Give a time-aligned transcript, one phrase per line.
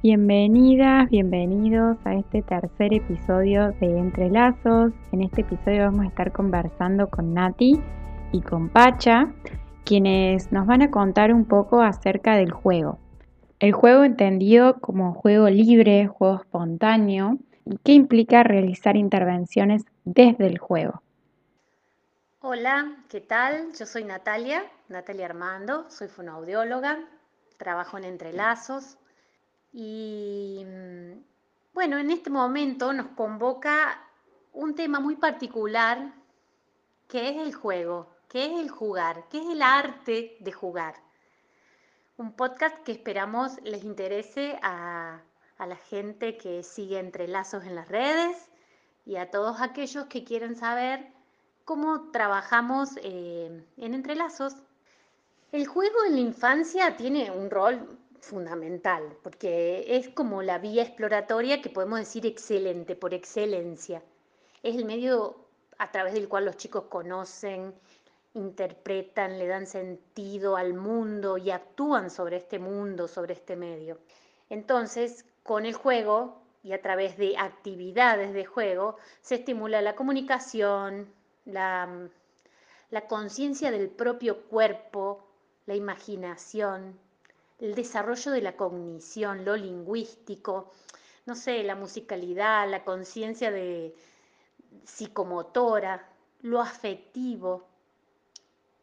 [0.00, 4.92] Bienvenidas, bienvenidos a este tercer episodio de Entrelazos.
[5.10, 7.82] En este episodio vamos a estar conversando con Nati
[8.30, 9.34] y con Pacha,
[9.84, 13.00] quienes nos van a contar un poco acerca del juego.
[13.58, 20.58] El juego entendido como juego libre, juego espontáneo, y qué implica realizar intervenciones desde el
[20.58, 21.02] juego.
[22.40, 23.72] Hola, ¿qué tal?
[23.76, 27.00] Yo soy Natalia, Natalia Armando, soy fonoaudióloga,
[27.56, 28.96] trabajo en Entrelazos
[29.72, 31.22] y mm,
[31.74, 34.02] bueno, en este momento nos convoca
[34.52, 36.12] un tema muy particular
[37.08, 40.94] que es el juego, que es el jugar, que es el arte de jugar.
[42.16, 45.22] Un podcast que esperamos les interese a,
[45.58, 48.50] la gente que sigue Entrelazos en las redes
[49.06, 51.12] y a todos aquellos que quieren saber
[51.64, 54.56] cómo trabajamos eh, en entrelazos.
[55.52, 61.62] El juego en la infancia tiene un rol fundamental, porque es como la vía exploratoria
[61.62, 64.02] que podemos decir excelente, por excelencia.
[64.62, 65.36] Es el medio
[65.78, 67.74] a través del cual los chicos conocen,
[68.34, 73.98] interpretan, le dan sentido al mundo y actúan sobre este mundo, sobre este medio.
[74.50, 81.12] Entonces, con el juego y a través de actividades de juego, se estimula la comunicación,
[81.44, 82.08] la,
[82.90, 85.24] la conciencia del propio cuerpo,
[85.66, 86.98] la imaginación,
[87.58, 90.70] el desarrollo de la cognición, lo lingüístico,
[91.26, 93.94] no sé, la musicalidad, la conciencia de
[94.84, 96.08] psicomotora,
[96.42, 97.66] lo afectivo,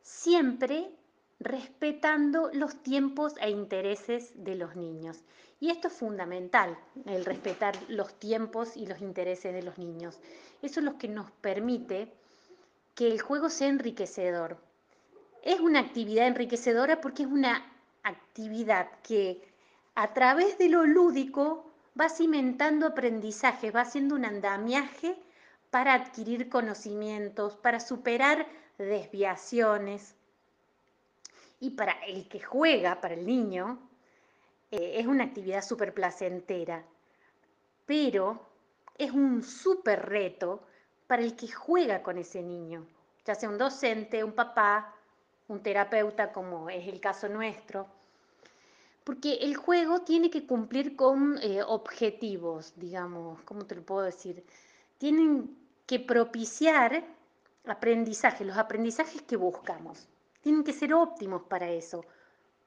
[0.01, 0.91] siempre
[1.39, 5.23] respetando los tiempos e intereses de los niños.
[5.59, 10.19] Y esto es fundamental, el respetar los tiempos y los intereses de los niños.
[10.61, 12.11] Eso es lo que nos permite
[12.93, 14.57] que el juego sea enriquecedor.
[15.43, 17.74] Es una actividad enriquecedora porque es una
[18.05, 19.41] actividad que
[19.95, 25.15] a través de lo lúdico va cimentando aprendizaje, va haciendo un andamiaje
[25.69, 28.47] para adquirir conocimientos, para superar
[28.77, 30.15] desviaciones.
[31.59, 33.79] Y para el que juega, para el niño,
[34.71, 36.83] eh, es una actividad súper placentera,
[37.85, 38.45] pero
[38.97, 40.63] es un súper reto
[41.07, 42.85] para el que juega con ese niño,
[43.25, 44.94] ya sea un docente, un papá,
[45.47, 47.87] un terapeuta, como es el caso nuestro,
[49.03, 54.43] porque el juego tiene que cumplir con eh, objetivos, digamos, ¿cómo te lo puedo decir?
[54.97, 57.03] Tienen que propiciar
[57.67, 60.07] aprendizaje, los aprendizajes que buscamos.
[60.41, 62.03] Tienen que ser óptimos para eso.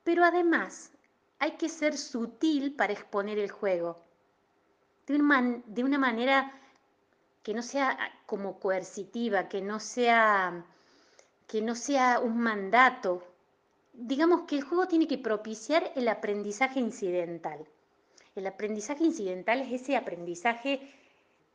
[0.05, 0.93] Pero además
[1.39, 3.99] hay que ser sutil para exponer el juego.
[5.07, 6.53] De una, de una manera
[7.43, 10.65] que no sea ah, como coercitiva, que no sea
[11.49, 13.25] que no sea un mandato.
[13.95, 17.67] Digamos que el juego tiene que propiciar el aprendizaje incidental.
[18.37, 20.93] El aprendizaje incidental es ese aprendizaje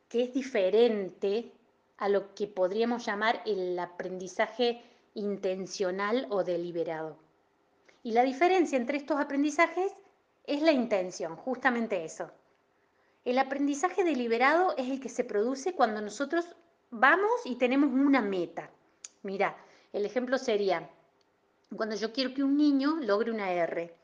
[0.09, 1.53] que es diferente
[1.97, 4.81] a lo que podríamos llamar el aprendizaje
[5.13, 7.15] intencional o deliberado.
[8.01, 9.93] Y la diferencia entre estos aprendizajes
[10.45, 12.31] es la intención, justamente eso.
[13.23, 16.45] El aprendizaje deliberado es el que se produce cuando nosotros
[16.89, 18.69] vamos y tenemos una meta.
[19.21, 19.55] Mira,
[19.93, 20.89] el ejemplo sería,
[21.75, 23.95] cuando yo quiero que un niño logre una R,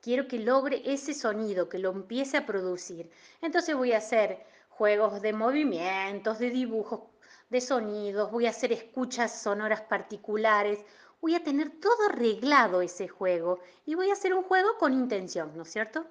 [0.00, 3.10] quiero que logre ese sonido, que lo empiece a producir.
[3.40, 7.00] Entonces voy a hacer juegos de movimientos, de dibujos,
[7.48, 10.80] de sonidos, voy a hacer escuchas sonoras particulares,
[11.20, 15.56] voy a tener todo arreglado ese juego y voy a hacer un juego con intención,
[15.56, 16.04] ¿no es cierto?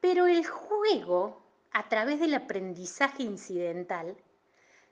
[0.00, 4.16] Pero el juego, a través del aprendizaje incidental,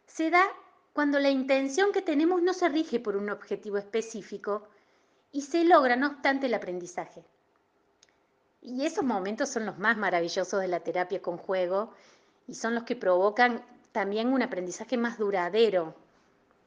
[0.07, 0.45] se da
[0.95, 4.69] cuando la intención que tenemos no se rige por un objetivo específico
[5.33, 7.25] y se logra, no obstante, el aprendizaje.
[8.63, 11.93] Y esos momentos son los más maravillosos de la terapia con juego
[12.47, 15.97] y son los que provocan también un aprendizaje más duradero,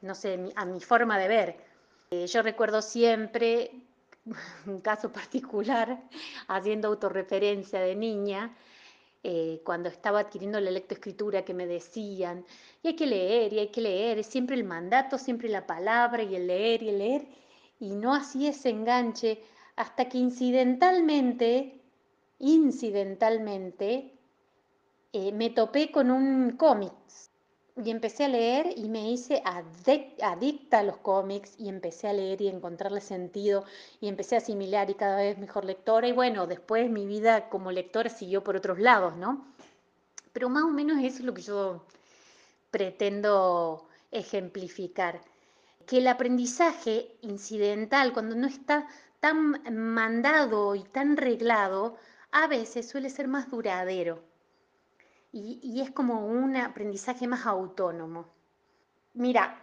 [0.02, 1.56] no sé, a mi forma de ver.
[2.10, 3.80] Eh, yo recuerdo siempre
[4.66, 6.02] un caso particular,
[6.48, 8.54] haciendo autorreferencia de niña,
[9.22, 12.44] eh, cuando estaba adquiriendo la lectoescritura que me decían,
[12.82, 16.22] y hay que leer, y hay que leer, es siempre el mandato, siempre la palabra,
[16.22, 17.26] y el leer, y el leer,
[17.80, 19.42] y no hacía ese enganche
[19.76, 21.80] hasta que incidentalmente,
[22.38, 24.12] incidentalmente,
[25.12, 26.92] eh, me topé con un cómic
[27.84, 32.42] y empecé a leer y me hice adicta a los cómics y empecé a leer
[32.42, 33.64] y a encontrarle sentido
[34.00, 37.70] y empecé a asimilar y cada vez mejor lectora y bueno, después mi vida como
[37.70, 39.46] lectora siguió por otros lados, ¿no?
[40.32, 41.84] Pero más o menos eso es lo que yo
[42.70, 45.20] pretendo ejemplificar,
[45.86, 48.88] que el aprendizaje incidental, cuando no está
[49.20, 49.62] tan
[49.94, 51.96] mandado y tan reglado,
[52.30, 54.22] a veces suele ser más duradero
[55.32, 58.28] y, es como un aprendizaje más autónomo.
[59.14, 59.60] Mira,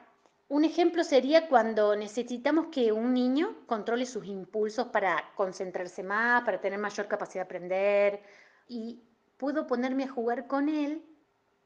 [0.47, 6.61] un ejemplo sería cuando necesitamos que un niño controle sus impulsos para concentrarse más, para
[6.61, 8.23] tener mayor capacidad de aprender
[8.67, 9.01] y
[9.37, 11.03] puedo ponerme a jugar con él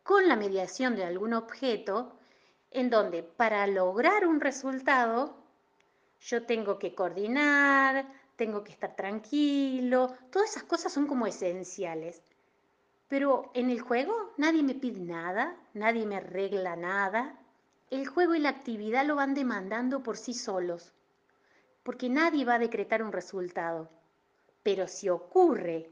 [0.04, 2.18] con la mediación de algún objeto
[2.72, 5.36] en donde para lograr un resultado
[6.22, 12.22] yo tengo que coordinar, tengo que estar tranquilo, todas esas cosas son como esenciales.
[13.10, 17.36] Pero en el juego nadie me pide nada, nadie me arregla nada.
[17.90, 20.94] El juego y la actividad lo van demandando por sí solos,
[21.82, 23.90] porque nadie va a decretar un resultado.
[24.62, 25.90] Pero si ocurre,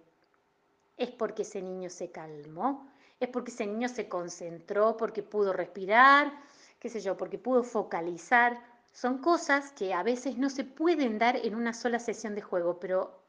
[0.95, 2.87] es porque ese niño se calmó,
[3.19, 6.31] es porque ese niño se concentró, porque pudo respirar,
[6.79, 8.61] qué sé yo, porque pudo focalizar.
[8.93, 12.79] Son cosas que a veces no se pueden dar en una sola sesión de juego,
[12.79, 13.19] pero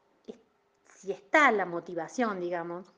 [0.95, 2.93] si está la motivación, digamos,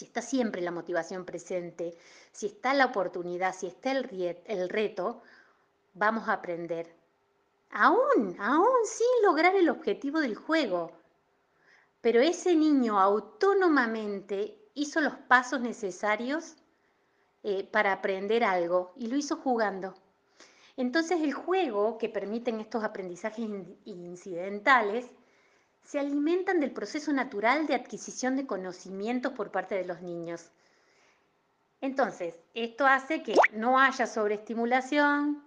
[0.00, 1.94] si está siempre la motivación presente,
[2.32, 5.20] si está la oportunidad, si está el, reto,
[5.92, 6.96] vamos a aprender.
[7.68, 10.90] Aún, aún sin lograr el objetivo del juego.
[12.00, 16.56] Pero ese niño autónomamente hizo los pasos necesarios
[17.42, 19.92] eh, para aprender algo y lo hizo jugando.
[20.78, 23.50] Entonces el juego que permiten estos aprendizajes
[23.84, 25.10] incidentales
[25.84, 30.50] se alimentan del proceso natural de adquisición de conocimientos por parte de los niños.
[31.80, 35.42] Entonces, esto hace que no haya sobreestimulación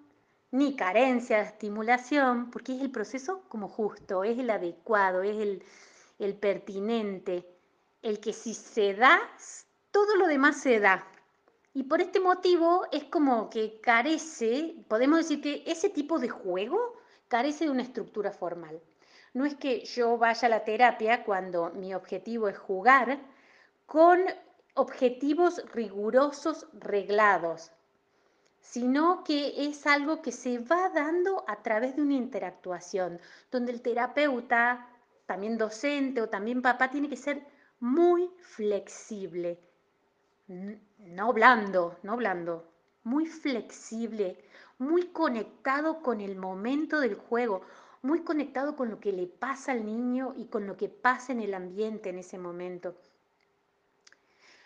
[0.52, 5.64] ni carencia de estimulación, porque es el proceso como justo, es el adecuado, es el,
[6.20, 7.48] el pertinente,
[8.02, 9.20] el que si se da,
[9.92, 11.08] todo lo demás se da.
[11.74, 16.94] Y por este motivo es como que carece, podemos decir que ese tipo de juego
[17.28, 18.80] carece de una estructura formal.
[19.34, 23.20] No es que yo vaya a la terapia cuando mi objetivo es jugar
[23.86, 24.20] con
[24.76, 27.72] objetivos rigurosos, reglados,
[28.60, 33.20] sino que es algo que se va dando a través de una interactuación,
[33.52, 34.88] donde el terapeuta,
[35.26, 37.46] también docente o también papá, tiene que ser
[37.80, 39.60] muy flexible,
[40.48, 42.72] no blando, no blando,
[43.04, 44.44] muy flexible,
[44.78, 47.62] muy conectado con el momento del juego
[48.04, 51.40] muy conectado con lo que le pasa al niño y con lo que pasa en
[51.40, 52.96] el ambiente en ese momento.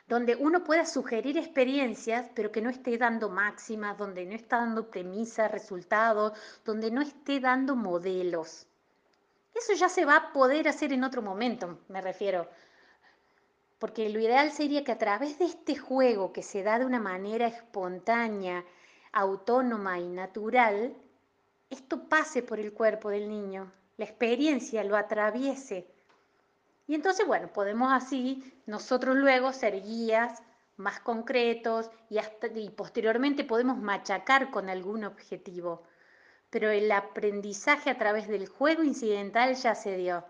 [0.07, 4.89] Donde uno pueda sugerir experiencias, pero que no esté dando máximas, donde no está dando
[4.89, 6.33] premisas, resultados,
[6.65, 8.65] donde no esté dando modelos.
[9.53, 12.49] Eso ya se va a poder hacer en otro momento, me refiero.
[13.77, 16.99] Porque lo ideal sería que a través de este juego que se da de una
[16.99, 18.65] manera espontánea,
[19.11, 20.95] autónoma y natural,
[21.69, 25.87] esto pase por el cuerpo del niño, la experiencia lo atraviese.
[26.87, 30.41] Y entonces, bueno, podemos así nosotros luego ser guías
[30.77, 35.83] más concretos y, posteriormente podemos machacar con algún objetivo.
[36.49, 40.23] Pero el aprendizaje a través del juego incidental ya se dio.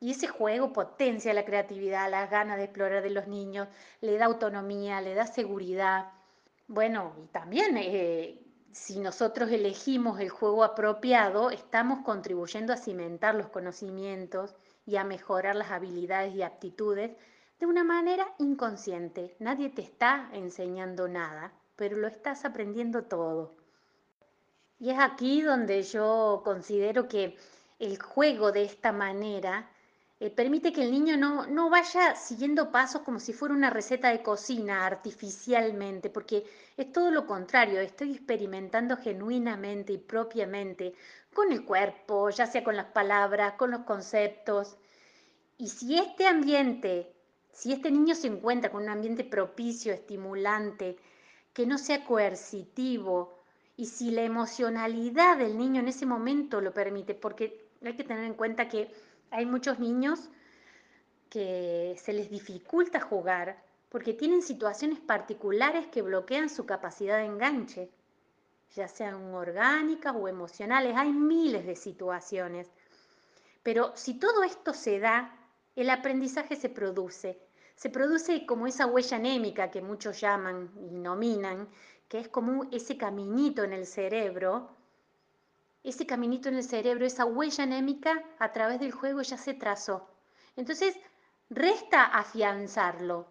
[0.00, 3.68] Y ese juego potencia la creatividad, las ganas de explorar de los niños,
[4.00, 6.10] le da autonomía, le da seguridad.
[6.66, 8.43] Bueno, y también eh,
[8.74, 15.54] si nosotros elegimos el juego apropiado, estamos contribuyendo a cimentar los conocimientos y a mejorar
[15.54, 17.12] las habilidades y aptitudes
[17.60, 19.36] de una manera inconsciente.
[19.38, 23.54] Nadie te está enseñando nada, pero lo estás aprendiendo todo.
[24.80, 27.36] Y es aquí donde yo considero que
[27.78, 29.70] el juego de esta manera
[30.24, 34.08] eh, permite que el niño no, no vaya siguiendo pasos como si fuera una receta
[34.08, 36.46] de cocina artificialmente, porque
[36.78, 40.94] es todo lo contrario, estoy experimentando genuinamente y propiamente
[41.34, 44.78] con el cuerpo, ya sea con las palabras, con los conceptos.
[45.58, 47.12] Y si este ambiente,
[47.52, 50.96] si este niño se encuentra con un ambiente propicio, estimulante,
[51.52, 53.42] que no sea coercitivo,
[53.76, 58.24] y si la emocionalidad del niño en ese momento lo permite, porque hay que tener
[58.24, 58.90] en cuenta que
[59.34, 60.30] hay muchos niños
[61.28, 67.90] que se les dificulta jugar porque tienen situaciones particulares que bloquean su capacidad de enganche,
[68.74, 70.96] ya sean orgánicas o emocionales.
[70.96, 72.70] Hay miles de situaciones.
[73.62, 75.36] Pero si todo esto se da,
[75.74, 77.38] el aprendizaje se produce.
[77.74, 81.68] Se produce como esa huella anémica que muchos llaman y nominan,
[82.08, 84.73] que es como ese caminito en el cerebro
[85.84, 90.08] ese caminito en el cerebro, esa huella anémica a través del juego ya se trazó.
[90.56, 90.98] Entonces,
[91.50, 93.26] resta afianzarlo,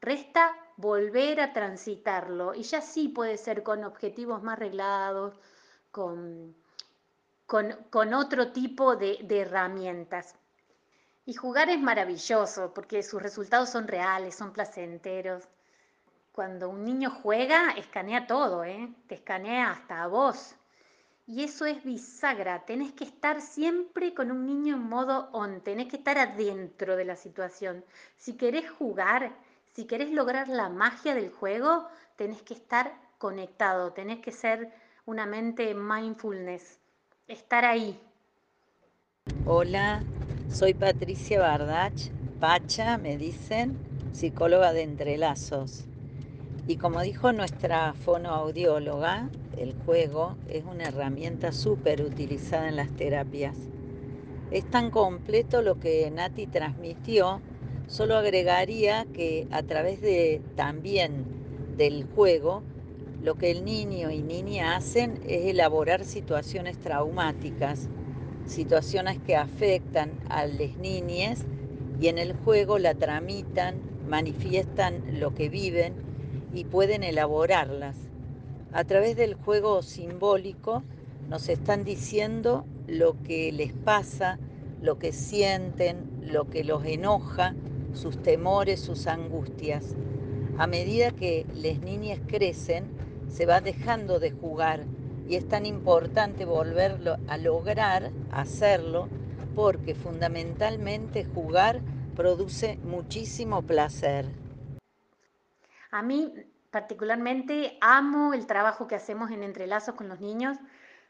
[0.00, 5.38] resta volver a transitarlo y ya sí puede ser con objetivos más reglados,
[5.92, 6.56] con,
[7.46, 10.34] con, otro tipo de, de herramientas.
[11.24, 15.44] Y jugar es maravilloso porque sus resultados son reales, son placenteros.
[16.32, 18.92] Cuando un niño juega, escanea todo, ¿eh?
[19.06, 20.56] te escanea hasta a vos.
[21.32, 25.86] Y eso es bisagra, tenés que estar siempre con un niño en modo on, tenés
[25.86, 27.84] que estar adentro de la situación.
[28.16, 29.30] Si querés jugar,
[29.72, 34.72] si querés lograr la magia del juego, tenés que estar conectado, tenés que ser
[35.06, 36.80] una mente mindfulness,
[37.28, 37.96] estar ahí.
[39.46, 40.02] Hola,
[40.52, 42.10] soy Patricia Bardach,
[42.40, 43.78] Pacha, me dicen,
[44.12, 45.84] psicóloga de entrelazos.
[46.66, 53.56] Y como dijo nuestra fonoaudióloga, el juego es una herramienta súper utilizada en las terapias.
[54.50, 57.40] Es tan completo lo que Nati transmitió,
[57.86, 61.24] solo agregaría que a través de también
[61.76, 62.62] del juego,
[63.22, 67.88] lo que el niño y niña hacen es elaborar situaciones traumáticas,
[68.46, 71.44] situaciones que afectan a las niñas
[72.00, 73.76] y en el juego la tramitan,
[74.08, 76.09] manifiestan lo que viven
[76.52, 77.96] y pueden elaborarlas.
[78.72, 80.82] A través del juego simbólico
[81.28, 84.38] nos están diciendo lo que les pasa,
[84.80, 87.54] lo que sienten, lo que los enoja,
[87.92, 89.96] sus temores, sus angustias.
[90.58, 92.84] A medida que las niñas crecen,
[93.28, 94.84] se va dejando de jugar
[95.28, 99.08] y es tan importante volverlo a lograr hacerlo
[99.54, 101.80] porque fundamentalmente jugar
[102.16, 104.39] produce muchísimo placer.
[105.90, 106.32] A mí
[106.70, 110.56] particularmente amo el trabajo que hacemos en Entrelazos con los niños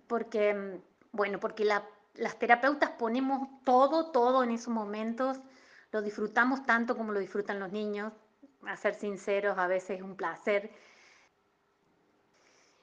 [0.06, 0.82] porque, mm,
[1.12, 5.40] bueno, porque las terapeutas ponemos todo, todo en esos momentos,
[5.92, 8.12] lo disfrutamos tanto como lo disfrutan los niños,
[8.66, 10.70] a ser sinceros, a veces es un placer.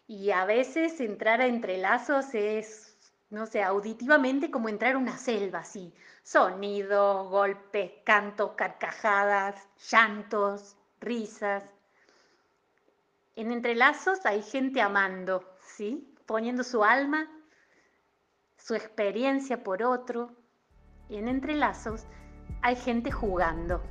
[0.08, 2.98] Y a veces entrar a entrelazos es,
[3.30, 5.94] no sé, auditivamente como entrar a una selva, así.
[6.24, 9.56] Sonidos, golpes, cantos, carcajadas,
[9.92, 11.64] llantos, risas.
[13.38, 16.12] En entrelazos hay gente amando, ¿sí?
[16.26, 17.30] Poniendo su alma,
[18.58, 20.36] su experiencia por otro.
[21.08, 22.08] Y en entrelazos
[22.64, 23.84] hay gente jugando.